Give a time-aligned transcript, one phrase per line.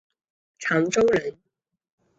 [0.57, 1.37] 长洲人。